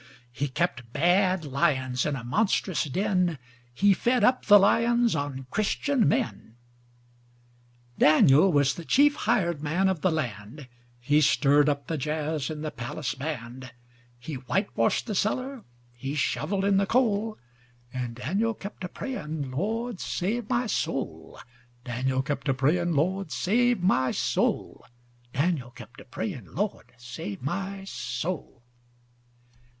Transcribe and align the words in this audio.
He 0.31 0.47
kept 0.47 0.93
bad 0.93 1.45
lions 1.45 2.07
in 2.07 2.15
a 2.15 2.23
monstrous 2.23 2.85
den. 2.85 3.37
He 3.71 3.93
fed 3.93 4.23
up 4.23 4.45
the 4.47 4.57
lions 4.57 5.15
on 5.15 5.45
Christian 5.51 6.07
men. 6.07 6.55
With 7.99 7.99
a 7.99 7.99
touch 7.99 8.01
of 8.01 8.01
Alexander's 8.01 8.01
ragtime 8.01 8.01
band. 8.01 8.29
Daniel 8.31 8.51
was 8.51 8.73
the 8.73 8.85
chief 8.85 9.15
hired 9.27 9.61
man 9.61 9.87
of 9.87 10.01
the 10.01 10.09
land. 10.11 10.67
He 10.99 11.21
stirred 11.21 11.69
up 11.69 11.85
the 11.85 11.99
jazz 11.99 12.49
in 12.49 12.63
the 12.63 12.71
palace 12.71 13.13
band. 13.13 13.73
He 14.17 14.33
whitewashed 14.33 15.05
the 15.05 15.13
cellar. 15.13 15.63
He 15.93 16.15
shovelled 16.15 16.65
in 16.65 16.77
the 16.77 16.87
coal. 16.87 17.37
And 17.93 18.15
Daniel 18.15 18.55
kept 18.55 18.83
a 18.83 18.89
praying:—"Lord 18.89 19.99
save 19.99 20.49
my 20.49 20.65
soul."Daniel 20.65 22.23
kept 22.23 22.49
a 22.49 22.55
praying:—"Lord 22.55 23.29
save 23.31 23.83
my 23.83 24.09
soul."Daniel 24.09 25.69
kept 25.69 25.99
a 26.01 26.05
praying:—"Lord 26.05 26.91
save 26.97 27.43
my 27.43 27.83
soul." 27.83 28.63